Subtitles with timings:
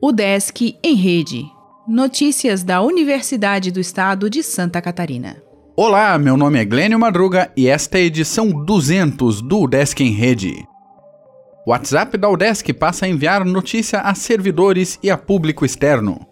[0.00, 1.44] O Desk em Rede.
[1.86, 5.42] Notícias da Universidade do Estado de Santa Catarina.
[5.76, 10.10] Olá, meu nome é Glênio Madruga e esta é a edição 200 do Desk em
[10.10, 10.66] Rede.
[11.64, 16.31] O WhatsApp da Udesc passa a enviar notícia a servidores e a público externo.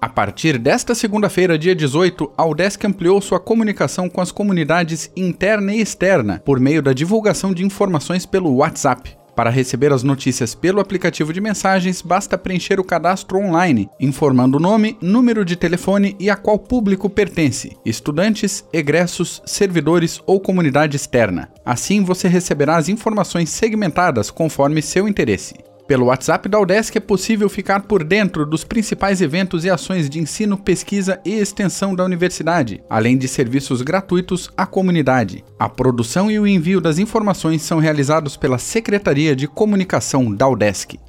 [0.00, 5.74] A partir desta segunda-feira, dia 18, a Udesc ampliou sua comunicação com as comunidades interna
[5.74, 9.18] e externa por meio da divulgação de informações pelo WhatsApp.
[9.34, 14.60] Para receber as notícias pelo aplicativo de mensagens, basta preencher o cadastro online, informando o
[14.60, 21.50] nome, número de telefone e a qual público pertence: estudantes, egressos, servidores ou comunidade externa.
[21.64, 25.54] Assim você receberá as informações segmentadas conforme seu interesse.
[25.88, 30.20] Pelo WhatsApp da Udesc é possível ficar por dentro dos principais eventos e ações de
[30.20, 35.42] ensino, pesquisa e extensão da universidade, além de serviços gratuitos à comunidade.
[35.58, 41.00] A produção e o envio das informações são realizados pela Secretaria de Comunicação da Udesc.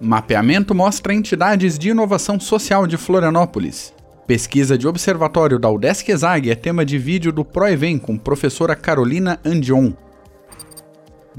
[0.00, 3.94] Mapeamento mostra entidades de inovação social de Florianópolis.
[4.26, 9.38] Pesquisa de observatório da UDESC ESAG é tema de vídeo do ProEvem com professora Carolina
[9.44, 9.92] Andion.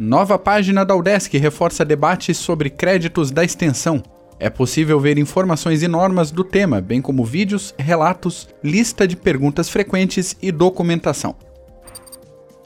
[0.03, 4.01] Nova página da UDESC reforça debates sobre créditos da extensão.
[4.39, 9.69] É possível ver informações e normas do tema, bem como vídeos, relatos, lista de perguntas
[9.69, 11.35] frequentes e documentação.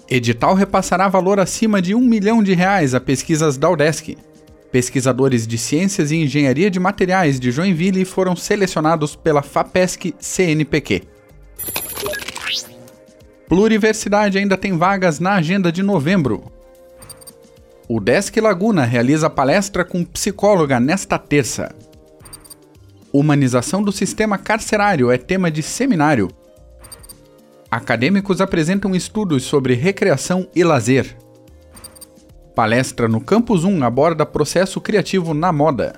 [0.10, 4.18] Edital repassará valor acima de um milhão de reais a pesquisas da UDESC.
[4.72, 11.04] Pesquisadores de Ciências e Engenharia de Materiais de Joinville foram selecionados pela FAPESC CNPq.
[13.50, 16.55] Pluriversidade ainda tem vagas na agenda de novembro.
[17.88, 21.76] O Desk Laguna realiza palestra com psicóloga nesta terça.
[23.14, 26.32] Humanização do sistema carcerário é tema de seminário.
[27.70, 31.16] Acadêmicos apresentam estudos sobre recreação e lazer.
[32.56, 35.94] Palestra no Campus 1 aborda processo criativo na moda.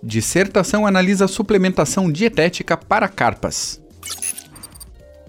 [0.00, 3.84] Dissertação analisa suplementação dietética para carpas.